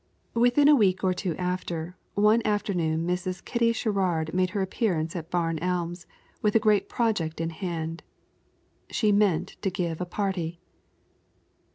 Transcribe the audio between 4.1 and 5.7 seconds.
made her appearance at Barn